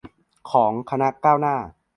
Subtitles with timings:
[0.51, 1.55] ของคณะก้าวหน้า